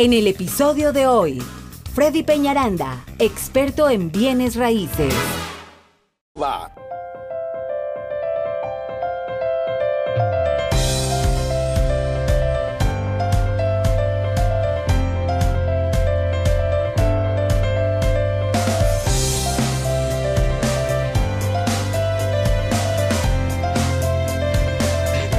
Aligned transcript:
En 0.00 0.14
el 0.14 0.28
episodio 0.28 0.94
de 0.94 1.06
hoy, 1.06 1.42
Freddy 1.92 2.22
Peñaranda, 2.22 3.04
experto 3.18 3.90
en 3.90 4.10
bienes 4.10 4.56
raíces. 4.56 5.12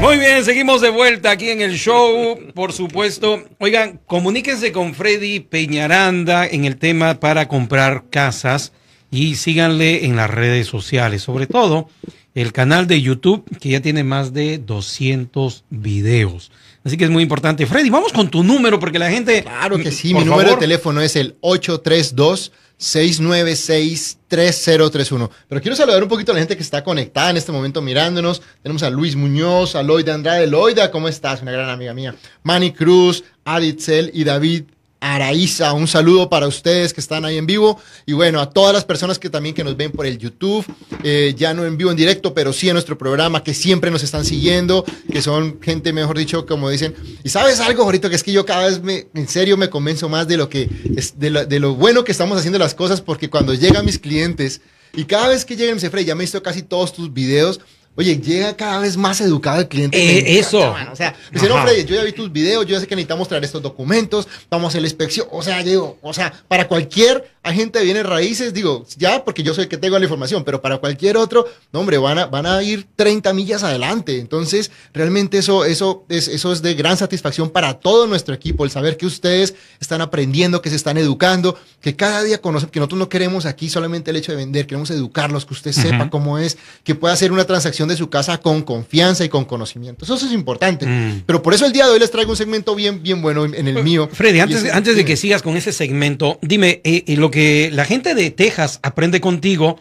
Muy 0.01 0.17
bien, 0.17 0.43
seguimos 0.43 0.81
de 0.81 0.89
vuelta 0.89 1.29
aquí 1.29 1.51
en 1.51 1.61
el 1.61 1.77
show, 1.77 2.35
por 2.55 2.73
supuesto. 2.73 3.43
Oigan, 3.59 3.99
comuníquense 4.07 4.71
con 4.71 4.95
Freddy 4.95 5.41
Peñaranda 5.41 6.47
en 6.47 6.65
el 6.65 6.77
tema 6.77 7.19
para 7.19 7.47
comprar 7.47 8.05
casas 8.09 8.73
y 9.11 9.35
síganle 9.35 10.05
en 10.05 10.15
las 10.15 10.31
redes 10.31 10.65
sociales, 10.65 11.21
sobre 11.21 11.45
todo 11.45 11.87
el 12.33 12.51
canal 12.51 12.87
de 12.87 12.99
YouTube 12.99 13.45
que 13.59 13.69
ya 13.69 13.81
tiene 13.81 14.03
más 14.03 14.33
de 14.33 14.57
200 14.57 15.65
videos. 15.69 16.51
Así 16.83 16.97
que 16.97 17.05
es 17.05 17.11
muy 17.11 17.23
importante. 17.23 17.65
Freddy, 17.65 17.89
vamos 17.89 18.11
con 18.11 18.29
tu 18.29 18.43
número 18.43 18.79
porque 18.79 18.97
la 18.97 19.09
gente... 19.09 19.43
Claro 19.43 19.77
que 19.77 19.91
sí, 19.91 20.13
mi 20.13 20.25
número 20.25 20.51
de 20.51 20.57
teléfono 20.57 21.01
es 21.01 21.15
el 21.15 21.35
832 21.41 22.51
696-3031. 22.81 25.29
Pero 25.47 25.61
quiero 25.61 25.75
saludar 25.75 26.01
un 26.01 26.09
poquito 26.09 26.31
a 26.31 26.35
la 26.35 26.41
gente 26.41 26.57
que 26.57 26.63
está 26.63 26.83
conectada 26.83 27.29
en 27.29 27.37
este 27.37 27.51
momento 27.51 27.79
mirándonos. 27.81 28.41
Tenemos 28.63 28.81
a 28.81 28.89
Luis 28.89 29.15
Muñoz, 29.15 29.75
a 29.75 29.83
Loida 29.83 30.15
Andrade. 30.15 30.47
Loida, 30.47 30.89
¿cómo 30.89 31.07
estás? 31.07 31.43
Una 31.43 31.51
gran 31.51 31.69
amiga 31.69 31.93
mía. 31.93 32.15
Manny 32.41 32.73
Cruz, 32.73 33.23
Aditzel 33.45 34.09
y 34.15 34.23
David 34.23 34.63
Araíza. 35.01 35.73
Un 35.73 35.87
saludo 35.87 36.29
para 36.29 36.47
ustedes 36.47 36.93
que 36.93 37.01
están 37.01 37.25
ahí 37.25 37.37
en 37.37 37.47
vivo 37.47 37.81
y 38.05 38.13
bueno, 38.13 38.39
a 38.39 38.49
todas 38.51 38.71
las 38.71 38.85
personas 38.85 39.17
que 39.17 39.29
también 39.29 39.55
que 39.55 39.63
nos 39.63 39.75
ven 39.75 39.91
por 39.91 40.05
el 40.05 40.19
YouTube, 40.19 40.63
eh, 41.03 41.33
ya 41.35 41.53
no 41.55 41.65
en 41.65 41.75
vivo 41.75 41.89
en 41.89 41.97
directo, 41.97 42.33
pero 42.35 42.53
sí 42.53 42.69
en 42.69 42.73
nuestro 42.73 42.97
programa, 42.97 43.43
que 43.43 43.55
siempre 43.55 43.89
nos 43.89 44.03
están 44.03 44.23
siguiendo, 44.23 44.85
que 45.11 45.21
son 45.23 45.59
gente, 45.59 45.91
mejor 45.91 46.17
dicho, 46.17 46.45
como 46.45 46.69
dicen. 46.69 46.93
Y 47.23 47.29
sabes 47.29 47.59
algo, 47.59 47.83
ahorita 47.83 48.09
que 48.09 48.15
es 48.15 48.23
que 48.23 48.31
yo 48.31 48.45
cada 48.45 48.67
vez 48.67 48.81
me, 48.81 49.07
en 49.15 49.27
serio 49.27 49.57
me 49.57 49.71
convenzo 49.71 50.07
más 50.07 50.27
de 50.27 50.37
lo 50.37 50.47
que 50.47 50.69
es, 50.95 51.19
de, 51.19 51.45
de 51.45 51.59
lo 51.59 51.73
bueno 51.73 52.03
que 52.03 52.11
estamos 52.11 52.37
haciendo 52.37 52.59
las 52.59 52.75
cosas, 52.75 53.01
porque 53.01 53.29
cuando 53.29 53.55
llegan 53.55 53.85
mis 53.85 53.97
clientes 53.97 54.61
y 54.93 55.05
cada 55.05 55.29
vez 55.29 55.45
que 55.45 55.55
llegan 55.55 55.75
me 55.75 55.75
dice, 55.75 55.89
Frey, 55.89 56.05
ya 56.05 56.15
me 56.15 56.23
he 56.23 56.25
visto 56.25 56.43
casi 56.43 56.61
todos 56.61 56.93
tus 56.93 57.11
videos 57.11 57.59
Oye, 57.95 58.17
llega 58.17 58.55
cada 58.55 58.79
vez 58.79 58.95
más 58.95 59.19
educado 59.19 59.59
el 59.59 59.67
cliente. 59.67 59.97
Eh, 59.97 60.39
eso. 60.39 60.73
o 60.91 60.95
sea, 60.95 61.13
dice, 61.31 61.49
no, 61.49 61.61
Freddy, 61.61 61.83
yo 61.83 61.95
ya 61.95 62.03
vi 62.03 62.13
tus 62.13 62.31
videos, 62.31 62.65
yo 62.65 62.75
ya 62.75 62.79
sé 62.79 62.87
que 62.87 62.95
necesitamos 62.95 63.27
traer 63.27 63.43
estos 63.43 63.61
documentos, 63.61 64.29
vamos 64.49 64.65
a 64.65 64.67
hacer 64.69 64.81
la 64.81 64.87
inspección. 64.87 65.27
O 65.29 65.43
sea, 65.43 65.61
digo, 65.61 65.97
o 66.01 66.13
sea, 66.13 66.31
para 66.47 66.69
cualquier 66.69 67.29
agente 67.43 67.79
de 67.79 67.85
bienes 67.85 68.05
raíces, 68.05 68.53
digo, 68.53 68.85
ya 68.97 69.25
porque 69.25 69.43
yo 69.43 69.53
soy 69.53 69.63
el 69.63 69.69
que 69.69 69.77
tengo 69.77 69.99
la 69.99 70.05
información, 70.05 70.45
pero 70.45 70.61
para 70.61 70.77
cualquier 70.77 71.17
otro, 71.17 71.45
no, 71.73 71.81
hombre, 71.81 71.97
van 71.97 72.17
a, 72.17 72.25
van 72.27 72.45
a 72.45 72.63
ir 72.63 72.87
30 72.95 73.33
millas 73.33 73.63
adelante. 73.63 74.19
Entonces, 74.19 74.71
realmente 74.93 75.39
eso, 75.39 75.65
eso, 75.65 76.05
es, 76.07 76.29
eso 76.29 76.53
es 76.53 76.61
de 76.61 76.75
gran 76.75 76.95
satisfacción 76.95 77.49
para 77.49 77.79
todo 77.79 78.07
nuestro 78.07 78.33
equipo, 78.33 78.63
el 78.63 78.71
saber 78.71 78.95
que 78.95 79.05
ustedes 79.05 79.53
están 79.81 79.99
aprendiendo, 79.99 80.61
que 80.61 80.69
se 80.69 80.77
están 80.77 80.97
educando, 80.97 81.59
que 81.81 81.95
cada 81.95 82.23
día 82.23 82.39
conocen, 82.39 82.69
que 82.69 82.79
nosotros 82.79 82.99
no 82.99 83.09
queremos 83.09 83.45
aquí 83.45 83.69
solamente 83.69 84.11
el 84.11 84.17
hecho 84.17 84.31
de 84.31 84.37
vender, 84.37 84.67
queremos 84.67 84.91
educarlos, 84.91 85.45
que 85.45 85.53
usted 85.53 85.71
sepa 85.71 86.09
cómo 86.09 86.37
es, 86.37 86.57
que 86.83 86.95
pueda 86.95 87.13
hacer 87.13 87.31
una 87.31 87.45
transacción 87.45 87.89
de 87.89 87.97
su 87.97 88.09
casa 88.09 88.37
con 88.37 88.61
confianza 88.61 89.25
y 89.25 89.29
con 89.29 89.45
conocimiento. 89.45 90.05
Eso, 90.05 90.15
es 90.15 90.31
importante. 90.31 90.85
Mm. 90.85 91.23
Pero 91.25 91.41
por 91.41 91.53
eso 91.53 91.65
el 91.65 91.73
día 91.73 91.85
de 91.85 91.91
hoy 91.91 91.99
les 91.99 92.11
traigo 92.11 92.31
un 92.31 92.37
segmento 92.37 92.75
bien, 92.75 93.01
bien 93.01 93.21
bueno 93.21 93.45
en 93.45 93.67
el 93.67 93.83
mío. 93.83 94.09
Freddy, 94.11 94.39
antes, 94.39 94.71
antes 94.71 94.95
de 94.95 95.03
que 95.03 95.17
sigas 95.17 95.41
con 95.41 95.57
ese 95.57 95.71
segmento, 95.71 96.37
dime, 96.41 96.81
eh, 96.83 97.03
eh, 97.07 97.17
lo 97.17 97.31
que 97.31 97.71
la 97.73 97.85
gente 97.85 98.13
de 98.13 98.29
Texas 98.29 98.79
aprende 98.83 99.19
contigo 99.19 99.79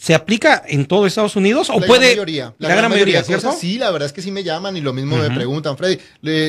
¿Se 0.00 0.14
aplica 0.14 0.62
en 0.66 0.86
todo 0.86 1.06
Estados 1.06 1.36
Unidos 1.36 1.68
o 1.68 1.78
la 1.78 1.86
puede? 1.86 2.06
Gran 2.06 2.16
mayoría, 2.16 2.54
la, 2.56 2.68
gran, 2.70 2.90
mayoría, 2.90 3.22
¿cierto? 3.22 3.52
Sí, 3.52 3.76
la 3.76 3.90
verdad 3.90 4.06
es 4.06 4.14
que 4.14 4.22
sí 4.22 4.30
me 4.30 4.42
llaman 4.42 4.74
y 4.78 4.80
lo 4.80 4.94
mismo 4.94 5.18
me 5.18 5.30
preguntan, 5.30 5.76
Freddy. 5.76 5.98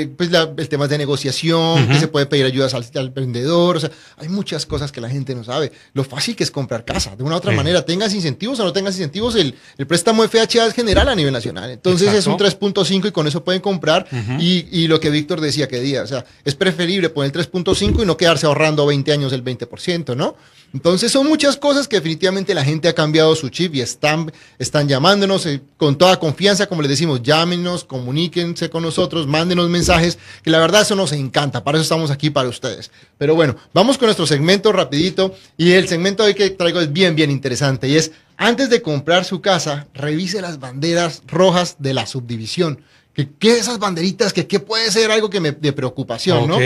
pues 0.07 0.29
el 0.55 0.69
tema 0.69 0.87
de 0.87 0.97
negociación, 0.97 1.85
que 1.89 1.99
se 1.99 2.07
puede 2.07 2.27
pedir 2.27 2.45
ayudas 2.45 2.73
al, 2.73 3.09
vendedor, 3.09 3.75
o 3.75 3.79
sea, 3.81 3.91
hay 4.15 4.29
muchas 4.29 4.65
cosas 4.65 4.93
que 4.93 5.01
la 5.01 5.09
gente 5.09 5.35
no 5.35 5.43
sabe. 5.43 5.73
Lo 5.91 6.05
fácil 6.05 6.33
que 6.33 6.45
es 6.45 6.49
comprar 6.49 6.85
casa, 6.85 7.17
de 7.17 7.23
una 7.23 7.35
u 7.35 7.37
otra 7.39 7.51
manera, 7.51 7.85
tengas 7.85 8.13
incentivos 8.13 8.57
o 8.61 8.63
no 8.63 8.71
tengas 8.71 8.95
incentivos, 8.95 9.35
el, 9.35 9.53
el 9.77 9.85
préstamo 9.85 10.25
FHA 10.25 10.67
es 10.67 10.73
general 10.73 11.09
a 11.09 11.15
nivel 11.15 11.33
nacional. 11.33 11.71
Entonces 11.71 12.13
es 12.13 12.27
un 12.27 12.37
3.5 12.37 13.09
y 13.09 13.11
con 13.11 13.27
eso 13.27 13.43
pueden 13.43 13.59
comprar. 13.59 14.07
y, 14.39 14.65
y, 14.71 14.87
lo 14.87 15.01
que 15.01 15.09
Víctor 15.09 15.41
decía 15.41 15.67
que 15.67 15.81
día, 15.81 16.03
o 16.03 16.07
sea, 16.07 16.23
es 16.45 16.55
preferible 16.55 17.09
poner 17.09 17.35
el 17.35 17.51
3.5 17.51 18.01
y 18.01 18.05
no 18.05 18.15
quedarse 18.15 18.45
ahorrando 18.45 18.85
20 18.85 19.11
años 19.11 19.33
el 19.33 19.43
20%, 19.43 20.15
¿no? 20.15 20.37
Entonces 20.73 21.11
son 21.11 21.27
muchas 21.27 21.57
cosas 21.57 21.87
que 21.87 21.97
definitivamente 21.97 22.53
la 22.53 22.63
gente 22.63 22.87
ha 22.87 22.93
cambiado 22.93 23.35
su 23.35 23.49
chip 23.49 23.75
y 23.75 23.81
están, 23.81 24.31
están 24.57 24.87
llamándonos 24.87 25.45
eh, 25.45 25.61
con 25.77 25.97
toda 25.97 26.17
confianza, 26.17 26.67
como 26.67 26.81
les 26.81 26.89
decimos, 26.89 27.21
llámenos, 27.21 27.83
comuníquense 27.83 28.69
con 28.69 28.83
nosotros, 28.83 29.27
mándenos 29.27 29.69
mensajes, 29.69 30.17
que 30.43 30.49
la 30.49 30.59
verdad 30.59 30.83
eso 30.83 30.95
nos 30.95 31.11
encanta, 31.11 31.63
para 31.63 31.77
eso 31.77 31.83
estamos 31.83 32.09
aquí 32.09 32.29
para 32.29 32.47
ustedes. 32.47 32.89
Pero 33.17 33.35
bueno, 33.35 33.57
vamos 33.73 33.97
con 33.97 34.07
nuestro 34.07 34.25
segmento 34.25 34.71
rapidito 34.71 35.35
y 35.57 35.71
el 35.71 35.87
segmento 35.89 36.23
hoy 36.23 36.33
que 36.33 36.49
traigo 36.51 36.79
es 36.79 36.93
bien, 36.93 37.15
bien 37.15 37.31
interesante 37.31 37.89
y 37.89 37.97
es, 37.97 38.11
antes 38.37 38.69
de 38.69 38.81
comprar 38.81 39.25
su 39.25 39.41
casa, 39.41 39.87
revise 39.93 40.41
las 40.41 40.59
banderas 40.59 41.21
rojas 41.27 41.75
de 41.79 41.93
la 41.93 42.05
subdivisión. 42.07 42.81
¿Qué, 43.13 43.29
qué 43.37 43.57
esas 43.57 43.77
banderitas? 43.77 44.31
Que, 44.31 44.47
¿Qué 44.47 44.59
puede 44.59 44.89
ser 44.89 45.11
algo 45.11 45.29
que 45.29 45.41
me, 45.41 45.51
de 45.51 45.73
preocupación? 45.73 46.47
¿no? 46.47 46.57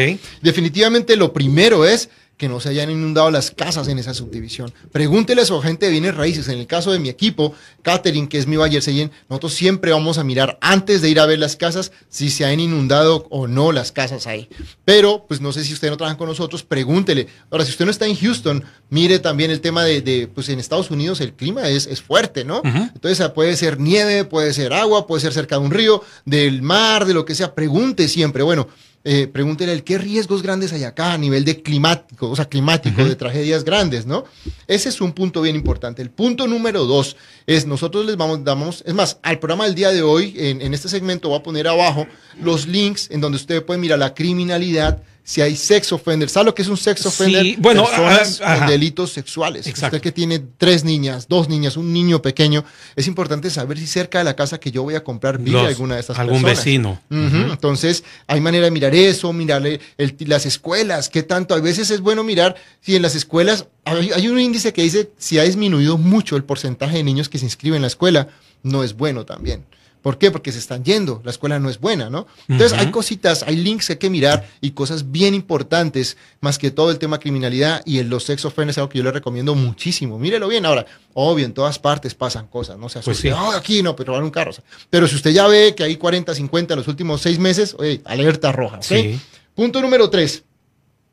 Definitivamente 0.41 1.15
lo 1.15 1.33
primero 1.33 1.85
es 1.85 2.09
que 2.37 2.49
no 2.49 2.59
se 2.59 2.69
hayan 2.69 2.89
inundado 2.89 3.31
las 3.31 3.51
casas 3.51 3.87
en 3.87 3.97
esa 3.97 4.13
subdivisión. 4.13 4.73
Pregúntele 4.91 5.41
a 5.41 5.45
su 5.45 5.55
agente 5.55 5.85
de 5.85 5.91
bienes 5.93 6.15
raíces. 6.15 6.47
En 6.49 6.59
el 6.59 6.67
caso 6.67 6.91
de 6.91 6.99
mi 6.99 7.09
equipo, 7.09 7.53
Catherine, 7.81 8.27
que 8.27 8.37
es 8.37 8.47
mi 8.47 8.57
Bayer 8.57 8.81
Seyen, 8.81 9.11
nosotros 9.29 9.53
siempre 9.53 9.91
vamos 9.91 10.17
a 10.17 10.23
mirar 10.23 10.57
antes 10.61 11.01
de 11.01 11.09
ir 11.09 11.19
a 11.19 11.25
ver 11.25 11.39
las 11.39 11.55
casas 11.55 11.91
si 12.09 12.29
se 12.29 12.45
han 12.45 12.59
inundado 12.59 13.27
o 13.29 13.47
no 13.47 13.71
las 13.71 13.91
casas 13.91 14.27
ahí. 14.27 14.49
Pero, 14.83 15.25
pues 15.27 15.39
no 15.39 15.53
sé 15.53 15.63
si 15.63 15.73
usted 15.73 15.89
no 15.89 15.97
trabaja 15.97 16.17
con 16.17 16.27
nosotros, 16.27 16.63
pregúntele. 16.63 17.27
Ahora, 17.49 17.63
si 17.63 17.71
usted 17.71 17.85
no 17.85 17.91
está 17.91 18.05
en 18.05 18.15
Houston, 18.15 18.63
mire 18.89 19.19
también 19.19 19.49
el 19.51 19.61
tema 19.61 19.83
de, 19.83 20.29
pues 20.33 20.49
en 20.49 20.59
Estados 20.59 20.91
Unidos 20.91 21.21
el 21.21 21.33
clima 21.33 21.69
es, 21.69 21.87
es 21.87 22.01
fuerte, 22.01 22.43
¿no? 22.43 22.61
Entonces 22.63 23.29
puede 23.29 23.55
ser 23.55 23.79
nieve, 23.79 24.25
puede 24.25 24.53
ser 24.53 24.73
agua, 24.73 25.07
puede 25.07 25.21
ser 25.21 25.33
cerca 25.33 25.57
de 25.57 25.65
un 25.65 25.71
río, 25.71 26.03
del 26.25 26.61
mar, 26.61 27.05
de 27.05 27.13
lo 27.13 27.23
que 27.23 27.35
sea. 27.35 27.55
Pregunte 27.55 28.07
siempre. 28.07 28.43
Bueno, 28.43 28.67
eh, 29.07 29.27
pregúntele 29.27 29.83
qué 29.83 29.99
riesgos 29.99 30.41
grandes 30.41 30.73
hay 30.73 30.83
acá 30.83 31.13
a 31.13 31.17
nivel 31.19 31.45
de 31.45 31.61
climático, 31.61 32.27
o 32.27 32.35
sea, 32.35 32.45
climático, 32.45 33.05
de 33.05 33.15
tragedias 33.15 33.63
grandes, 33.63 34.07
¿no? 34.07 34.25
Ese 34.65 34.89
es 34.89 34.99
un 34.99 35.13
punto 35.13 35.43
bien 35.43 35.55
importante. 35.55 36.01
El 36.01 36.09
punto 36.09 36.47
número 36.47 36.85
dos 36.85 37.15
es, 37.45 37.67
nosotros 37.67 38.05
les 38.07 38.17
vamos, 38.17 38.43
damos, 38.43 38.83
es 38.83 38.95
más, 38.95 39.19
al 39.21 39.37
programa 39.37 39.65
del 39.65 39.75
día 39.75 39.91
de 39.91 40.01
hoy, 40.01 40.33
en, 40.37 40.59
en 40.59 40.73
este 40.73 40.89
segmento 40.89 41.29
voy 41.29 41.37
a 41.37 41.43
poner 41.43 41.67
abajo 41.67 42.07
los 42.41 42.65
links 42.65 43.11
en 43.11 43.21
donde 43.21 43.35
usted 43.35 43.63
puede 43.63 43.79
mirar 43.79 43.99
la 43.99 44.15
criminalidad, 44.15 45.03
si 45.25 45.41
hay 45.41 45.55
sex 45.55 45.91
offender. 45.91 46.29
¿Sabe 46.29 46.45
lo 46.45 46.55
que 46.55 46.61
es 46.61 46.67
un 46.67 46.77
sex 46.77 47.03
offender? 47.03 47.41
Sí, 47.41 47.55
bueno, 47.57 47.83
Personas 47.83 48.39
con 48.39 48.67
delitos 48.67 49.11
sexuales. 49.11 49.65
Exacto. 49.65 49.97
Usted 49.97 50.03
que 50.03 50.11
tiene 50.11 50.39
tres 50.39 50.83
niñas, 50.83 51.27
dos 51.27 51.49
niñas, 51.49 51.77
un 51.77 51.91
niño 51.91 52.21
pequeño, 52.21 52.63
es 52.95 53.07
importante 53.07 53.49
saber 53.49 53.79
si 53.79 53.87
cerca 53.87 54.19
de 54.19 54.23
la 54.23 54.35
casa 54.35 54.59
que 54.59 54.71
yo 54.71 54.83
voy 54.83 54.93
a 54.93 55.03
comprar 55.03 55.39
vive 55.39 55.59
alguna 55.59 55.95
de 55.95 56.01
estas 56.01 56.19
algún 56.19 56.43
personas. 56.43 56.67
Algún 56.67 56.99
vecino. 57.09 57.51
Entonces, 57.51 58.03
hay 58.27 58.39
manera 58.39 58.65
de 58.65 58.71
mirar 58.71 58.93
eso, 58.93 59.33
mirarle 59.33 59.81
las 60.19 60.45
escuelas, 60.45 61.09
qué 61.09 61.23
tanto. 61.23 61.55
A 61.55 61.59
veces 61.59 61.89
es 61.89 62.01
bueno 62.01 62.23
mirar 62.23 62.55
si 62.81 62.95
en 62.95 63.01
las 63.01 63.15
escuelas 63.15 63.65
hay, 63.83 64.11
hay 64.11 64.27
un 64.27 64.39
índice 64.39 64.73
que 64.73 64.83
dice 64.83 65.09
si 65.17 65.39
ha 65.39 65.43
disminuido 65.43 65.97
mucho 65.97 66.35
el 66.35 66.43
porcentaje 66.43 66.97
de 66.97 67.03
niños 67.03 67.29
que 67.29 67.39
se 67.39 67.45
inscriben 67.45 67.77
en 67.77 67.81
la 67.81 67.87
escuela, 67.87 68.27
no 68.61 68.83
es 68.83 68.95
bueno 68.95 69.25
también. 69.25 69.65
¿Por 70.05 70.19
qué? 70.19 70.29
Porque 70.29 70.51
se 70.51 70.59
están 70.59 70.83
yendo, 70.83 71.19
la 71.25 71.31
escuela 71.31 71.57
no 71.57 71.67
es 71.67 71.79
buena, 71.79 72.11
¿no? 72.11 72.27
Entonces 72.47 72.77
hay 72.77 72.91
cositas, 72.91 73.41
hay 73.41 73.55
links 73.55 73.87
que 73.87 73.93
hay 73.93 73.97
que 73.97 74.11
mirar 74.11 74.47
y 74.61 74.69
cosas 74.69 75.11
bien 75.11 75.33
importantes, 75.33 76.15
más 76.41 76.59
que 76.59 76.69
todo 76.69 76.91
el 76.91 76.99
tema 76.99 77.19
criminalidad 77.19 77.81
y 77.85 77.97
el, 77.97 78.07
los 78.07 78.23
sex 78.23 78.45
offenders, 78.45 78.77
algo 78.77 78.89
que 78.89 78.99
yo 78.99 79.03
le 79.03 79.11
recomiendo 79.11 79.55
muchísimo. 79.55 80.19
Mírelo 80.19 80.47
bien 80.47 80.63
ahora. 80.63 80.85
Obvio, 81.15 81.43
en 81.43 81.55
todas 81.55 81.79
partes 81.79 82.13
pasan 82.13 82.45
cosas, 82.45 82.77
no 82.77 82.87
se 82.87 82.99
pues 82.99 83.17
asuste. 83.17 83.31
Pues 83.31 83.55
aquí 83.55 83.81
no, 83.81 83.95
pero 83.95 84.09
robar 84.09 84.23
un 84.23 84.29
carro. 84.29 84.51
Pero 84.91 85.07
si 85.07 85.15
usted 85.15 85.31
ya 85.31 85.47
ve 85.47 85.73
que 85.75 85.83
hay 85.83 85.95
40, 85.95 86.35
50 86.35 86.75
en 86.75 86.77
los 86.77 86.87
últimos 86.87 87.19
seis 87.19 87.39
meses, 87.39 87.75
oye, 87.79 87.99
alerta 88.05 88.51
roja. 88.51 88.77
¿okay? 88.77 89.19
Punto 89.55 89.81
número 89.81 90.07
tres, 90.11 90.43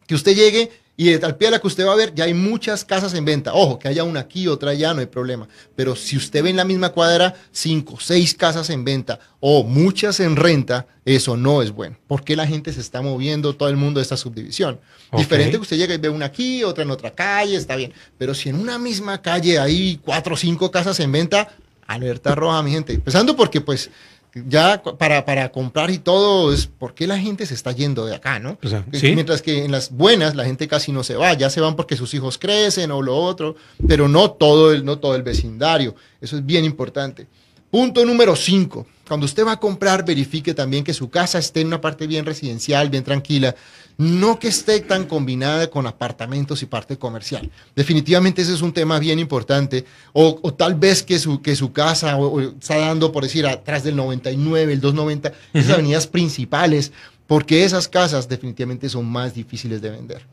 que 0.06 0.14
usted 0.14 0.36
llegue 0.36 0.70
y 0.94 1.14
al 1.14 1.36
pie 1.36 1.48
de 1.48 1.52
la 1.52 1.58
que 1.58 1.66
usted 1.66 1.86
va 1.86 1.92
a 1.94 1.96
ver, 1.96 2.14
ya 2.14 2.24
hay 2.24 2.34
muchas 2.34 2.84
casas 2.84 3.14
en 3.14 3.24
venta. 3.24 3.54
Ojo, 3.54 3.78
que 3.78 3.88
haya 3.88 4.04
una 4.04 4.20
aquí, 4.20 4.46
otra 4.46 4.72
allá, 4.72 4.92
no 4.92 5.00
hay 5.00 5.06
problema. 5.06 5.48
Pero 5.74 5.96
si 5.96 6.18
usted 6.18 6.42
ve 6.42 6.50
en 6.50 6.56
la 6.56 6.64
misma 6.64 6.90
cuadra 6.90 7.34
cinco, 7.50 7.96
seis 7.98 8.34
casas 8.34 8.68
en 8.68 8.84
venta 8.84 9.18
o 9.40 9.64
muchas 9.64 10.20
en 10.20 10.36
renta, 10.36 10.86
eso 11.06 11.36
no 11.36 11.62
es 11.62 11.70
bueno. 11.70 11.96
Porque 12.06 12.36
la 12.36 12.46
gente 12.46 12.72
se 12.72 12.80
está 12.80 13.00
moviendo, 13.00 13.56
todo 13.56 13.70
el 13.70 13.76
mundo 13.76 14.00
de 14.00 14.02
esta 14.02 14.18
subdivisión. 14.18 14.80
Diferente 15.16 15.52
que 15.56 15.62
usted 15.62 15.78
llegue 15.78 15.94
y 15.94 15.98
ve 15.98 16.10
una 16.10 16.26
aquí, 16.26 16.62
otra 16.62 16.84
en 16.84 16.90
otra 16.90 17.14
calle, 17.14 17.56
está 17.56 17.74
bien. 17.74 17.92
Pero 18.18 18.34
si 18.34 18.50
en 18.50 18.56
una 18.56 18.78
misma 18.78 19.22
calle 19.22 19.58
hay 19.58 19.98
cuatro 20.04 20.34
o 20.34 20.36
cinco 20.36 20.70
casas 20.70 21.00
en 21.00 21.10
venta, 21.10 21.48
alerta 21.86 22.34
roja, 22.34 22.62
mi 22.62 22.70
gente. 22.70 22.92
Empezando 22.92 23.34
porque, 23.34 23.60
pues, 23.60 23.90
ya 24.34 24.82
para, 24.82 25.24
para 25.24 25.50
comprar 25.50 25.90
y 25.90 25.98
todo, 25.98 26.52
es 26.52 26.66
por 26.66 26.94
qué 26.94 27.06
la 27.06 27.18
gente 27.18 27.44
se 27.46 27.54
está 27.54 27.72
yendo 27.72 28.06
de 28.06 28.14
acá, 28.14 28.38
¿no? 28.38 28.58
Mientras 29.02 29.42
que 29.42 29.64
en 29.64 29.72
las 29.72 29.90
buenas 29.90 30.34
la 30.34 30.44
gente 30.44 30.68
casi 30.68 30.90
no 30.92 31.04
se 31.04 31.16
va, 31.16 31.34
ya 31.34 31.50
se 31.50 31.60
van 31.60 31.76
porque 31.76 31.96
sus 31.96 32.14
hijos 32.14 32.38
crecen 32.38 32.90
o 32.90 33.02
lo 33.02 33.16
otro, 33.16 33.56
pero 33.86 34.08
no 34.08 34.30
todo 34.30 34.72
el, 34.72 34.84
no 34.84 34.98
todo 34.98 35.14
el 35.16 35.22
vecindario. 35.22 35.94
Eso 36.20 36.36
es 36.36 36.46
bien 36.46 36.64
importante. 36.64 37.26
Punto 37.72 38.04
número 38.04 38.36
5. 38.36 38.86
Cuando 39.08 39.24
usted 39.24 39.46
va 39.46 39.52
a 39.52 39.56
comprar, 39.58 40.04
verifique 40.04 40.52
también 40.52 40.84
que 40.84 40.92
su 40.92 41.08
casa 41.08 41.38
esté 41.38 41.62
en 41.62 41.68
una 41.68 41.80
parte 41.80 42.06
bien 42.06 42.26
residencial, 42.26 42.90
bien 42.90 43.02
tranquila, 43.02 43.56
no 43.96 44.38
que 44.38 44.48
esté 44.48 44.80
tan 44.80 45.06
combinada 45.06 45.70
con 45.70 45.86
apartamentos 45.86 46.62
y 46.62 46.66
parte 46.66 46.98
comercial. 46.98 47.50
Definitivamente 47.74 48.42
ese 48.42 48.52
es 48.52 48.60
un 48.60 48.74
tema 48.74 48.98
bien 48.98 49.18
importante. 49.18 49.86
O, 50.12 50.52
tal 50.52 50.74
vez 50.74 51.02
que 51.02 51.18
su, 51.18 51.40
que 51.40 51.56
su 51.56 51.72
casa 51.72 52.18
está 52.60 52.76
dando, 52.76 53.10
por 53.10 53.22
decir, 53.22 53.46
atrás 53.46 53.84
del 53.84 53.96
99, 53.96 54.70
el 54.70 54.80
290, 54.82 55.32
esas 55.54 55.72
avenidas 55.72 56.06
principales, 56.06 56.92
porque 57.32 57.64
esas 57.64 57.88
casas 57.88 58.28
definitivamente 58.28 58.90
son 58.90 59.06
más 59.06 59.32
difíciles 59.32 59.80
de 59.80 59.88
vender. 59.88 60.26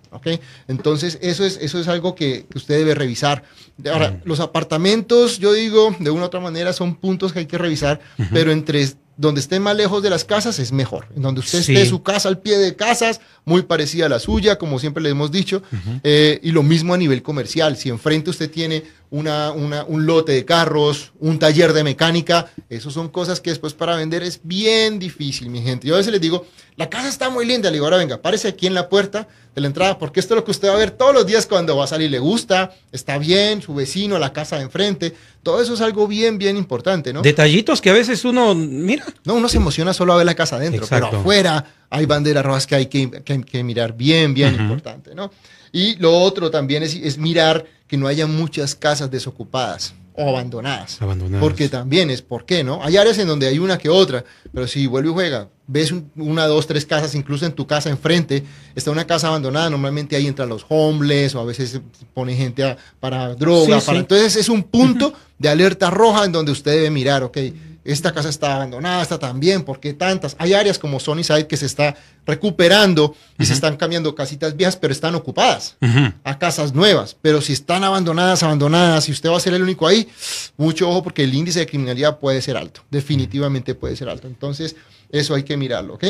Entonces, 0.67 1.17
eso 1.21 1.45
es, 1.45 1.57
eso 1.61 1.79
es 1.79 1.87
algo 1.87 2.13
que, 2.13 2.45
usted 2.53 2.77
debe 2.77 2.93
revisar. 2.93 3.41
Ahora, 3.89 4.19
los 4.25 4.41
apartamentos, 4.41 5.39
yo 5.39 5.53
digo, 5.53 5.95
de 5.97 6.09
una 6.09 6.23
u 6.23 6.25
otra 6.25 6.41
manera, 6.41 6.73
son 6.73 6.95
puntos 6.95 7.31
que 7.31 7.39
hay 7.39 7.45
que 7.45 7.57
revisar, 7.57 8.01
pero 8.33 8.51
entre 8.51 8.85
donde 9.15 9.39
esté 9.39 9.61
más 9.61 9.77
lejos 9.77 10.03
de 10.03 10.09
las 10.09 10.25
casas 10.25 10.59
es 10.59 10.73
mejor. 10.73 11.07
En 11.15 11.21
donde 11.21 11.39
usted 11.39 11.59
esté 11.59 11.85
su 11.85 12.03
casa 12.03 12.27
al 12.27 12.39
pie 12.39 12.57
de 12.57 12.75
casas, 12.75 13.21
muy 13.45 13.61
parecida 13.61 14.07
a 14.07 14.09
la 14.09 14.19
suya, 14.19 14.57
como 14.57 14.77
siempre 14.77 15.01
le 15.01 15.09
hemos 15.09 15.31
dicho. 15.31 15.63
Eh, 16.03 16.41
y 16.43 16.51
lo 16.51 16.63
mismo 16.63 16.93
a 16.93 16.97
nivel 16.97 17.23
comercial. 17.23 17.77
Si 17.77 17.87
enfrente 17.87 18.29
usted 18.29 18.51
tiene 18.51 18.83
una, 19.11 19.51
un 19.51 20.05
lote 20.05 20.33
de 20.33 20.45
carros, 20.45 21.13
un 21.19 21.39
taller 21.39 21.73
de 21.73 21.83
mecánica, 21.83 22.51
eso 22.69 22.91
son 22.91 23.09
cosas 23.09 23.41
que 23.41 23.49
después 23.49 23.73
para 23.73 23.95
vender 23.95 24.21
es 24.21 24.41
bien 24.43 24.99
difícil, 24.99 25.49
mi 25.49 25.61
gente. 25.61 25.87
Yo 25.87 25.95
a 25.95 25.97
veces 25.97 26.11
les 26.11 26.21
digo, 26.21 26.45
la 26.75 26.89
casa 26.89 27.09
está 27.09 27.29
muy 27.29 27.45
linda. 27.45 27.69
Le 27.69 27.73
digo, 27.73 27.85
ahora 27.85 27.97
venga, 27.97 28.21
párese 28.21 28.47
aquí 28.47 28.67
en 28.67 28.73
la 28.73 28.87
puerta 28.87 29.27
de 29.55 29.61
la 29.61 29.67
entrada, 29.67 29.97
porque 29.97 30.19
esto 30.19 30.33
es 30.33 30.37
lo 30.37 30.45
que 30.45 30.51
usted 30.51 30.69
va 30.69 30.75
a 30.75 30.77
ver 30.77 30.91
todos 30.91 31.13
los 31.13 31.25
días 31.25 31.47
cuando 31.47 31.75
va 31.75 31.85
a 31.85 31.87
salir. 31.87 32.11
Le 32.11 32.19
gusta, 32.19 32.71
está 32.91 33.17
bien, 33.17 33.61
su 33.61 33.73
vecino, 33.73 34.19
la 34.19 34.31
casa 34.31 34.57
de 34.57 34.63
enfrente. 34.63 35.15
Todo 35.41 35.61
eso 35.61 35.73
es 35.73 35.81
algo 35.81 36.07
bien, 36.07 36.37
bien 36.37 36.55
importante, 36.55 37.11
¿no? 37.11 37.21
Detallitos 37.21 37.81
que 37.81 37.89
a 37.89 37.93
veces 37.93 38.23
uno, 38.25 38.53
mira. 38.53 39.05
No, 39.25 39.33
uno 39.33 39.49
se 39.49 39.57
emociona 39.57 39.93
solo 39.93 40.13
a 40.13 40.17
ver 40.17 40.25
la 40.25 40.35
casa 40.35 40.57
adentro, 40.57 40.85
pero 40.89 41.07
afuera 41.07 41.65
hay 41.89 42.05
banderas 42.05 42.45
rojas 42.45 42.67
que 42.67 42.75
hay 42.75 42.85
que, 42.87 43.63
mirar 43.63 43.95
bien, 43.95 44.33
bien 44.33 44.55
importante, 44.55 45.15
¿no? 45.15 45.31
Y 45.71 45.95
lo 45.97 46.17
otro 46.17 46.49
también 46.49 46.83
es, 46.83 46.95
es 46.95 47.17
mirar 47.17 47.65
que 47.87 47.97
no 47.97 48.07
haya 48.07 48.27
muchas 48.27 48.75
casas 48.75 49.09
desocupadas 49.09 49.93
o 50.19 50.29
abandonadas. 50.29 50.99
Porque 51.39 51.69
también 51.69 52.09
es, 52.09 52.21
¿por 52.21 52.45
qué 52.45 52.63
no? 52.63 52.83
Hay 52.83 52.97
áreas 52.97 53.17
en 53.19 53.27
donde 53.27 53.47
hay 53.47 53.57
una 53.57 53.77
que 53.77 53.87
otra, 53.87 54.23
pero 54.53 54.67
si 54.67 54.85
vuelve 54.85 55.09
y 55.09 55.13
juega, 55.13 55.47
ves 55.65 55.93
una, 56.15 56.45
dos, 56.45 56.67
tres 56.67 56.85
casas, 56.85 57.15
incluso 57.15 57.45
en 57.45 57.53
tu 57.53 57.65
casa 57.65 57.89
enfrente, 57.89 58.43
está 58.75 58.91
una 58.91 59.07
casa 59.07 59.29
abandonada, 59.29 59.69
normalmente 59.69 60.15
ahí 60.15 60.27
entran 60.27 60.49
los 60.49 60.65
homeless 60.67 61.35
o 61.35 61.39
a 61.39 61.45
veces 61.45 61.79
pone 62.13 62.35
gente 62.35 62.75
para 62.99 63.33
droga. 63.35 63.81
Entonces 63.93 64.35
es 64.35 64.49
un 64.49 64.63
punto 64.63 65.13
de 65.37 65.47
alerta 65.47 65.89
roja 65.89 66.25
en 66.25 66.33
donde 66.33 66.51
usted 66.51 66.71
debe 66.71 66.89
mirar, 66.89 67.23
ok, 67.23 67.37
esta 67.91 68.13
casa 68.13 68.29
está 68.29 68.55
abandonada, 68.55 69.01
está 69.01 69.17
también, 69.17 69.63
¿por 69.63 69.79
qué 69.79 69.93
tantas? 69.93 70.35
Hay 70.39 70.53
áreas 70.53 70.77
como 70.77 70.99
Sunnyside 70.99 71.47
que 71.47 71.57
se 71.57 71.65
está 71.65 71.95
recuperando 72.25 73.15
y 73.37 73.45
se 73.45 73.53
están 73.53 73.77
cambiando 73.77 74.13
casitas 74.13 74.55
viejas, 74.55 74.75
pero 74.75 74.93
están 74.93 75.15
ocupadas 75.15 75.77
a 76.23 76.37
casas 76.37 76.73
nuevas. 76.73 77.15
Pero 77.21 77.41
si 77.41 77.53
están 77.53 77.83
abandonadas, 77.83 78.43
abandonadas, 78.43 79.09
y 79.09 79.11
usted 79.11 79.29
va 79.29 79.37
a 79.37 79.39
ser 79.39 79.53
el 79.53 79.63
único 79.63 79.87
ahí, 79.87 80.07
mucho 80.57 80.89
ojo 80.89 81.03
porque 81.03 81.23
el 81.23 81.33
índice 81.33 81.59
de 81.59 81.67
criminalidad 81.67 82.19
puede 82.19 82.41
ser 82.41 82.57
alto, 82.57 82.81
definitivamente 82.91 83.75
puede 83.75 83.95
ser 83.95 84.09
alto. 84.09 84.27
Entonces, 84.27 84.75
eso 85.09 85.33
hay 85.33 85.43
que 85.43 85.57
mirarlo, 85.57 85.95
¿ok? 85.95 86.05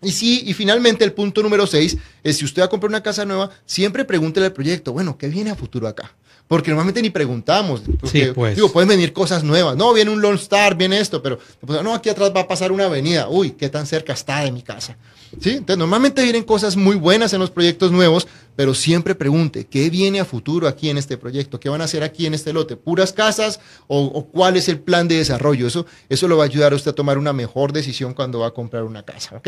Y 0.00 0.12
sí, 0.12 0.44
y 0.46 0.54
finalmente 0.54 1.04
el 1.04 1.12
punto 1.12 1.42
número 1.42 1.66
seis 1.66 1.96
es 2.22 2.36
si 2.36 2.44
usted 2.44 2.62
va 2.62 2.66
a 2.66 2.68
comprar 2.68 2.88
una 2.88 3.02
casa 3.02 3.24
nueva, 3.24 3.50
siempre 3.66 4.04
pregúntele 4.04 4.46
al 4.46 4.52
proyecto, 4.52 4.92
bueno, 4.92 5.18
¿qué 5.18 5.28
viene 5.28 5.50
a 5.50 5.56
futuro 5.56 5.88
acá? 5.88 6.14
Porque 6.48 6.70
normalmente 6.70 7.02
ni 7.02 7.10
preguntamos. 7.10 7.82
sí, 8.04 8.28
pues. 8.34 8.56
Digo, 8.56 8.72
pueden 8.72 8.88
venir 8.88 9.12
cosas 9.12 9.44
nuevas. 9.44 9.76
No, 9.76 9.92
viene 9.92 10.10
un 10.10 10.22
Lone 10.22 10.36
Star, 10.36 10.74
viene 10.74 10.98
esto, 10.98 11.22
pero 11.22 11.38
no, 11.82 11.94
aquí 11.94 12.08
atrás 12.08 12.32
va 12.34 12.40
a 12.40 12.48
pasar 12.48 12.72
una 12.72 12.86
avenida. 12.86 13.28
Uy, 13.28 13.50
qué 13.50 13.68
tan 13.68 13.86
cerca 13.86 14.14
está 14.14 14.40
de 14.40 14.50
mi 14.50 14.62
casa. 14.62 14.96
¿Sí? 15.40 15.50
Entonces, 15.50 15.76
normalmente 15.76 16.22
vienen 16.22 16.42
cosas 16.42 16.74
muy 16.74 16.96
buenas 16.96 17.34
en 17.34 17.40
los 17.40 17.50
proyectos 17.50 17.92
nuevos, 17.92 18.26
pero 18.58 18.74
siempre 18.74 19.14
pregunte, 19.14 19.68
¿qué 19.68 19.88
viene 19.88 20.18
a 20.18 20.24
futuro 20.24 20.66
aquí 20.66 20.90
en 20.90 20.98
este 20.98 21.16
proyecto? 21.16 21.60
¿Qué 21.60 21.68
van 21.68 21.80
a 21.80 21.84
hacer 21.84 22.02
aquí 22.02 22.26
en 22.26 22.34
este 22.34 22.52
lote? 22.52 22.74
¿Puras 22.74 23.12
casas 23.12 23.60
o, 23.86 24.26
cuál 24.32 24.56
es 24.56 24.68
el 24.68 24.80
plan 24.80 25.06
de 25.06 25.14
desarrollo? 25.14 25.68
Eso, 25.68 25.86
eso 26.08 26.26
lo 26.26 26.36
va 26.36 26.42
a 26.42 26.46
ayudar 26.46 26.72
a 26.72 26.74
usted 26.74 26.90
a 26.90 26.94
tomar 26.96 27.18
una 27.18 27.32
mejor 27.32 27.72
decisión 27.72 28.14
cuando 28.14 28.40
va 28.40 28.48
a 28.48 28.50
comprar 28.50 28.82
una 28.82 29.04
casa, 29.04 29.36
¿ok? 29.36 29.46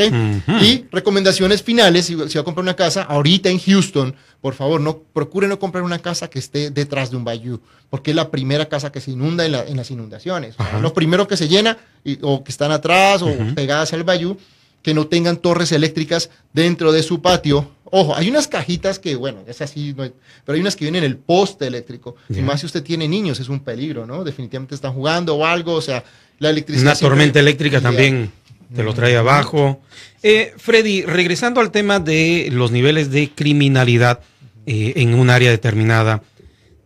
Y 0.62 0.84
recomendaciones 0.92 1.60
finales, 1.60 2.06
si, 2.06 2.14
va 2.14 2.24
a 2.24 2.44
comprar 2.44 2.62
una 2.62 2.76
casa, 2.76 3.02
ahorita 3.02 3.48
en 3.48 3.58
Houston, 3.58 4.14
por 4.40 4.54
favor, 4.54 4.80
no, 4.80 4.98
procure 4.98 5.48
no 5.48 5.58
comprar 5.58 5.82
una 5.82 5.98
casa 5.98 6.30
que 6.30 6.38
esté 6.38 6.70
detrás 6.70 7.10
de 7.10 7.16
un 7.16 7.24
bayou, 7.24 7.58
porque 7.88 8.12
es 8.12 8.16
la 8.16 8.30
primera 8.30 8.68
casa 8.68 8.92
que 8.92 9.00
se 9.00 9.10
inunda 9.10 9.44
en, 9.44 9.76
las 9.76 9.90
inundaciones. 9.90 10.54
lo 10.80 10.94
primero 10.94 11.26
que 11.26 11.36
se 11.36 11.48
llena 11.48 11.78
o 12.22 12.44
que 12.44 12.52
están 12.52 12.70
atrás 12.70 13.22
o 13.22 13.34
pegadas 13.56 13.92
al 13.92 14.04
bayou 14.04 14.36
que 14.82 14.94
no 14.94 15.06
tengan 15.06 15.36
torres 15.36 15.72
eléctricas 15.72 16.30
dentro 16.52 16.92
de 16.92 17.02
su 17.02 17.20
patio. 17.20 17.70
Ojo, 17.84 18.14
hay 18.14 18.30
unas 18.30 18.46
cajitas 18.46 18.98
que, 18.98 19.16
bueno, 19.16 19.40
es 19.48 19.60
así, 19.60 19.94
pero 19.94 20.12
hay 20.54 20.60
unas 20.60 20.76
que 20.76 20.84
vienen 20.84 21.02
en 21.04 21.10
el 21.10 21.16
poste 21.16 21.66
eléctrico. 21.66 22.16
Y 22.28 22.40
más 22.40 22.60
si 22.60 22.66
usted 22.66 22.82
tiene 22.82 23.08
niños, 23.08 23.40
es 23.40 23.48
un 23.48 23.60
peligro, 23.60 24.06
¿no? 24.06 24.22
Definitivamente 24.22 24.74
están 24.74 24.92
jugando 24.92 25.34
o 25.34 25.44
algo, 25.44 25.74
o 25.74 25.80
sea, 25.80 26.04
la 26.38 26.50
electricidad. 26.50 26.92
Una 26.92 26.96
tormenta 26.96 27.40
eléctrica 27.40 27.80
también 27.80 28.30
te 28.74 28.84
lo 28.84 28.94
trae 28.94 29.16
abajo. 29.16 29.80
Eh, 30.22 30.54
Freddy, 30.56 31.02
regresando 31.02 31.60
al 31.60 31.70
tema 31.72 31.98
de 31.98 32.48
los 32.52 32.70
niveles 32.70 33.10
de 33.10 33.30
criminalidad 33.30 34.20
eh, 34.66 34.92
en 34.96 35.14
un 35.14 35.30
área 35.30 35.50
determinada, 35.50 36.22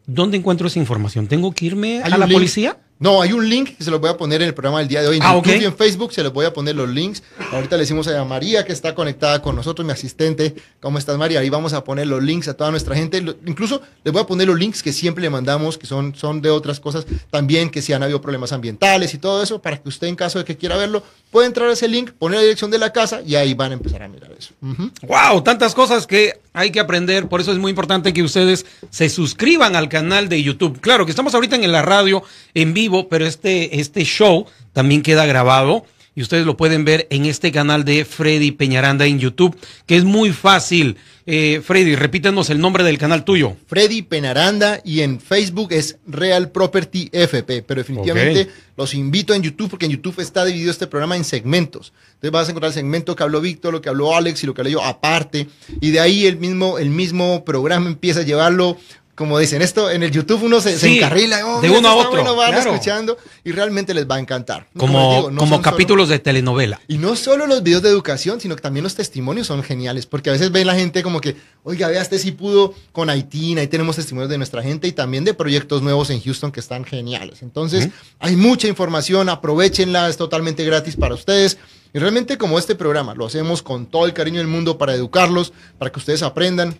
¿dónde 0.07 0.39
encuentro 0.39 0.69
esa 0.69 0.79
información? 0.79 1.27
¿Tengo 1.27 1.53
que 1.53 1.67
irme 1.67 2.03
a 2.03 2.17
la 2.17 2.27
policía? 2.27 2.79
No, 3.05 3.21
hay 3.21 3.35
un 3.35 3.47
link 3.47 3.77
que 3.77 3.85
se 3.85 3.91
lo 3.91 4.01
voy 4.01 4.09
a 4.09 4.17
poner 4.17 4.41
en 4.41 4.49
el 4.49 4.55
programa 4.55 4.79
del 4.79 4.89
día 4.89 5.03
de 5.03 5.09
hoy. 5.09 5.19
En 5.19 5.23
ah, 5.25 5.35
YouTube 5.35 5.61
y 5.61 5.65
en 5.67 5.77
Facebook 5.77 6.15
se 6.15 6.23
los 6.23 6.33
voy 6.33 6.47
a 6.47 6.55
poner 6.55 6.75
los 6.75 6.89
links. 6.89 7.23
Ahorita 7.53 7.77
le 7.77 7.83
decimos 7.83 8.09
a 8.09 8.25
María 8.25 8.65
que 8.65 8.73
está 8.73 8.95
conectada 8.95 9.43
con 9.43 9.55
nosotros, 9.55 9.85
mi 9.85 9.93
asistente. 9.93 10.55
¿Cómo 10.81 10.97
estás, 10.97 11.19
María? 11.19 11.41
Ahí 11.41 11.51
vamos 11.51 11.75
a 11.75 11.85
poner 11.85 12.07
los 12.07 12.23
links 12.23 12.49
a 12.49 12.55
toda 12.55 12.71
nuestra 12.71 12.97
gente. 12.97 13.23
Incluso 13.45 13.83
les 14.05 14.11
voy 14.11 14.23
a 14.23 14.27
poner 14.27 14.47
los 14.47 14.59
links 14.59 14.83
que 14.83 14.91
siempre 14.91 15.21
le 15.21 15.29
mandamos, 15.29 15.77
que 15.77 15.87
son, 15.87 16.15
son 16.15 16.41
de 16.41 16.49
otras 16.49 16.81
cosas 16.81 17.05
también, 17.31 17.69
que 17.69 17.83
si 17.83 17.93
han 17.93 18.03
habido 18.03 18.23
problemas 18.23 18.53
ambientales 18.53 19.13
y 19.13 19.19
todo 19.19 19.43
eso, 19.43 19.61
para 19.61 19.77
que 19.83 19.87
usted, 19.87 20.07
en 20.07 20.17
caso 20.17 20.39
de 20.39 20.47
que 20.47 20.57
quiera 20.57 20.79
verlo, 20.79 21.03
pueda 21.31 21.47
entrar 21.47 21.69
a 21.69 21.75
ese 21.75 21.89
link, 21.89 22.13
poner 22.13 22.39
la 22.39 22.43
dirección 22.45 22.71
de 22.71 22.79
la 22.79 22.91
casa 22.91 23.21
y 23.21 23.35
ahí 23.35 23.53
van 23.53 23.73
a 23.73 23.75
empezar 23.75 24.03
a 24.03 24.09
mirar 24.09 24.33
eso. 24.33 24.55
¡Wow! 25.03 25.43
Tantas 25.43 25.75
cosas 25.75 26.07
que 26.07 26.41
hay 26.55 26.71
que 26.71 26.81
aprender. 26.81 27.29
Por 27.29 27.43
eso 27.43 27.53
es 27.53 27.59
muy 27.59 27.71
importante 27.71 28.15
que 28.15 28.23
ustedes 28.23 28.65
se 28.89 29.11
suscriban 29.11 29.77
al 29.77 29.91
canal 29.91 30.31
de 30.31 30.43
YouTube. 30.43 30.81
Claro 30.81 31.05
que 31.05 31.11
estamos 31.11 31.35
ahorita 31.35 31.57
en 31.57 31.71
la 31.71 31.83
radio 31.83 32.23
en 32.55 32.73
vivo 32.73 32.94
pero 33.03 33.27
este, 33.27 33.81
este 33.81 34.05
show 34.05 34.47
también 34.73 35.03
queda 35.03 35.27
grabado 35.27 35.85
y 36.17 36.23
ustedes 36.23 36.47
lo 36.47 36.57
pueden 36.57 36.85
ver 36.85 37.07
en 37.11 37.25
este 37.25 37.51
canal 37.51 37.85
de 37.85 38.05
Freddy 38.05 38.53
Peñaranda 38.53 39.05
en 39.07 39.19
YouTube, 39.19 39.57
que 39.87 39.97
es 39.97 40.05
muy 40.05 40.33
fácil. 40.33 40.97
Eh, 41.27 41.61
Freddy, 41.65 41.97
repítenos 41.97 42.51
el 42.51 42.61
nombre 42.61 42.85
del 42.85 42.99
canal 42.99 43.25
tuyo. 43.25 43.57
Freddy 43.67 44.03
Peñaranda 44.03 44.81
y 44.85 45.01
en 45.01 45.19
Facebook 45.21 45.73
es 45.73 45.97
Real 46.07 46.51
Property 46.51 47.09
FP, 47.11 47.63
pero 47.63 47.81
definitivamente 47.81 48.49
los 48.77 48.95
invito 48.95 49.35
en 49.35 49.43
YouTube 49.43 49.71
porque 49.71 49.87
en 49.87 49.93
YouTube 49.93 50.21
está 50.21 50.45
dividido 50.45 50.71
este 50.71 50.87
programa 50.87 51.17
en 51.17 51.25
segmentos. 51.25 51.93
Entonces 52.15 52.31
vas 52.31 52.49
a 52.49 52.51
encontrar 52.51 52.69
el 52.69 52.75
segmento 52.75 53.17
que 53.17 53.23
habló 53.23 53.41
Víctor, 53.41 53.73
lo 53.73 53.81
que 53.81 53.89
habló 53.89 54.15
Alex 54.15 54.45
y 54.45 54.47
lo 54.47 54.55
que 54.55 54.61
hablé 54.61 54.73
yo 54.73 54.85
aparte, 54.85 55.49
y 55.81 55.91
de 55.91 56.01
ahí 56.01 56.27
el 56.27 56.37
mismo, 56.37 56.79
el 56.79 56.91
mismo 56.91 57.45
programa 57.45 57.89
empieza 57.89 58.21
a 58.21 58.25
llevarlo 58.25 58.77
como 59.15 59.39
dicen, 59.39 59.63
esto 59.63 59.91
en 59.91 60.03
el 60.03 60.11
YouTube 60.11 60.43
uno 60.43 60.61
se, 60.61 60.75
encarrila, 60.97 61.47
oh, 61.47 61.61
de 61.61 61.71
uno 61.71 61.89
a 61.89 61.95
otro, 61.95 62.35
van 62.35 62.55
escuchando 62.55 63.17
y 63.45 63.53
realmente 63.53 63.95
les 63.95 64.09
va 64.11 64.17
a 64.17 64.19
encantar. 64.19 64.69
Como, 64.77 65.31
como, 65.37 65.63
capítulos 65.63 66.09
de 66.09 66.19
telenovela. 66.19 66.81
Y 66.89 66.99
no 66.99 67.15
solo 67.15 67.47
los 67.47 67.63
videos 67.63 67.83
de 67.83 67.91
educación, 67.91 68.41
sino 68.41 68.57
que 68.57 68.63
también 68.63 68.83
los 68.83 68.97
testimonios 68.97 69.47
son 69.47 69.63
geniales, 69.63 70.07
porque 70.07 70.31
a 70.31 70.33
veces 70.33 70.51
ven 70.51 70.67
la 70.67 70.75
gente 70.75 71.03
como 71.03 71.21
que, 71.21 71.37
oiga, 71.63 71.89
vea, 71.89 72.03
este 72.03 72.19
sí 72.19 72.33
pudo 72.33 72.75
con 72.93 73.09
Haití, 73.09 73.57
ahí 73.57 73.69
tenemos 73.69 73.97
testimonios 73.97 74.31
de 74.31 74.39
nuestra 74.39 74.63
gente 74.63 74.89
y 74.89 74.93
también 74.93 75.25
de 75.25 75.35
proyectos 75.35 75.83
nuevos 75.83 76.11
en 76.11 76.21
Houston 76.21 76.51
que 76.51 76.61
están 76.61 76.85
geniales. 76.85 77.43
Entonces, 77.43 77.91
hay 78.19 78.35
mucha 78.35 78.67
información, 78.67 79.29
aprovechenla, 79.29 80.09
es 80.09 80.17
totalmente 80.17 80.65
gratis 80.65 80.97
para 80.97 81.15
ustedes. 81.15 81.59
Y 81.93 82.01
realmente 82.01 82.37
como 82.37 82.59
este 82.59 82.75
programa, 82.75 83.15
lo 83.15 83.27
hacemos 83.27 83.63
con 83.63 83.87
todo 83.87 84.07
el 84.07 84.13
cariño 84.13 84.39
del 84.39 84.49
mundo 84.49 84.77
para 84.77 84.95
educarlos, 84.95 85.53
para 85.79 85.93
que 85.93 86.01
ustedes 86.01 86.25
aprendan 86.25 86.77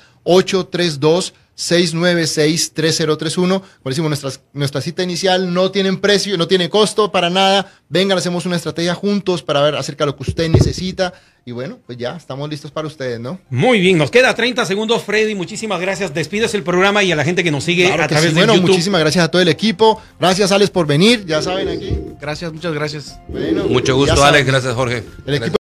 832-696-3031. 1.57 3.61
Por 3.83 3.91
decimos, 3.91 4.09
nuestra, 4.09 4.31
nuestra 4.53 4.81
cita 4.81 5.03
inicial 5.03 5.53
no 5.53 5.71
tiene 5.71 5.91
precio, 5.97 6.37
no 6.37 6.47
tiene 6.47 6.69
costo 6.69 7.11
para 7.11 7.29
nada. 7.29 7.71
Vengan, 7.89 8.17
hacemos 8.17 8.45
una 8.45 8.55
estrategia 8.55 8.95
juntos 8.95 9.43
para 9.43 9.61
ver 9.61 9.75
acerca 9.75 10.05
de 10.05 10.11
lo 10.11 10.15
que 10.17 10.23
usted 10.23 10.49
necesita. 10.49 11.13
Y 11.47 11.51
bueno, 11.51 11.77
pues 11.85 11.99
ya 11.99 12.15
estamos 12.15 12.49
listos 12.49 12.71
para 12.71 12.87
ustedes, 12.87 13.19
¿no? 13.19 13.39
Muy 13.51 13.79
bien, 13.79 13.99
nos 13.99 14.09
queda 14.09 14.33
30 14.33 14.65
segundos, 14.65 15.03
Freddy. 15.03 15.35
Muchísimas 15.35 15.79
gracias. 15.79 16.11
Despides 16.13 16.55
el 16.55 16.63
programa 16.63 17.03
y 17.03 17.11
a 17.11 17.15
la 17.15 17.23
gente 17.23 17.43
que 17.43 17.51
nos 17.51 17.63
sigue 17.63 17.85
Claro 17.85 18.03
a 18.03 18.07
través 18.07 18.29
sí. 18.29 18.33
de 18.33 18.39
Bueno, 18.41 18.55
YouTube. 18.55 18.69
muchísimas 18.71 19.01
gracias 19.01 19.25
a 19.25 19.27
todo 19.29 19.41
el 19.43 19.47
equipo. 19.49 20.01
Gracias, 20.19 20.51
Alex, 20.51 20.71
por 20.71 20.87
venir. 20.87 21.23
Ya 21.27 21.43
saben 21.43 21.67
aquí. 21.69 21.91
Gracias, 22.19 22.51
muchas 22.51 22.73
gracias. 22.73 23.19
Bueno, 23.27 23.65
Mucho 23.65 23.95
gusto, 23.95 24.15
saben. 24.15 24.33
Alex, 24.35 24.47
gracias 24.47 24.73
Jorge. 24.73 25.03
El 25.27 25.35
equipo 25.35 25.55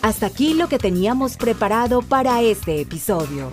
Hasta 0.00 0.24
aquí 0.26 0.54
lo 0.54 0.66
que 0.70 0.78
teníamos 0.78 1.36
preparado 1.36 2.00
para 2.00 2.40
este 2.40 2.80
episodio. 2.80 3.52